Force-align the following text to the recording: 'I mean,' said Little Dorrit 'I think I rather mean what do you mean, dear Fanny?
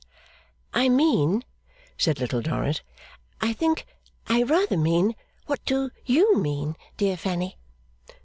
'I 0.73 0.89
mean,' 0.89 1.43
said 1.95 2.17
Little 2.19 2.41
Dorrit 2.41 2.81
'I 3.39 3.53
think 3.53 3.85
I 4.25 4.41
rather 4.41 4.75
mean 4.75 5.15
what 5.45 5.63
do 5.63 5.91
you 6.07 6.37
mean, 6.39 6.75
dear 6.97 7.15
Fanny? 7.15 7.59